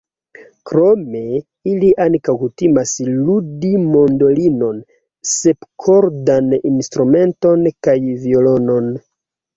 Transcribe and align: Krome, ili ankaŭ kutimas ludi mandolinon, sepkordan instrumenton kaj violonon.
Krome, 0.69 1.19
ili 1.71 1.89
ankaŭ 2.05 2.35
kutimas 2.43 2.93
ludi 3.27 3.69
mandolinon, 3.83 4.81
sepkordan 5.35 6.51
instrumenton 6.71 7.69
kaj 7.89 7.99
violonon. 8.27 8.93